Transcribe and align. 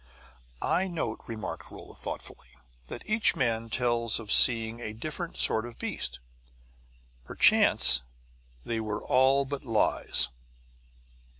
"I 0.63 0.87
note," 0.87 1.19
remarked 1.27 1.69
Rolla 1.69 1.93
thoughtfully, 1.93 2.55
"that 2.87 3.03
each 3.07 3.35
man 3.35 3.69
tells 3.69 4.19
of 4.19 4.31
seeing 4.31 4.79
a 4.79 4.93
different 4.93 5.37
sort 5.37 5.63
of 5.63 5.77
beast. 5.77 6.19
Perchance 7.23 8.01
they 8.65 8.79
were 8.79 9.05
all 9.05 9.45
but 9.45 9.63
lies." 9.63 10.29